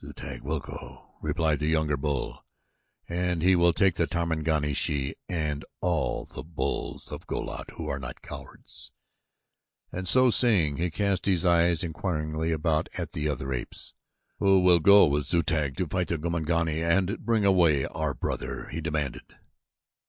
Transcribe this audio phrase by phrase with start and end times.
[0.00, 2.44] "Zu tag will go," replied the younger bull,
[3.08, 7.86] "and he will take the Tarmangani's she and all the bulls of Go lat who
[7.86, 8.90] are not cowards,"
[9.92, 13.94] and so saying he cast his eyes inquiringly about at the other apes.
[14.40, 18.68] "Who will go with Zu tag to fight the Gomangani and bring away our brother,"
[18.70, 19.36] he demanded.